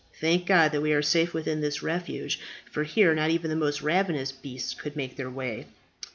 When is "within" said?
1.31-1.61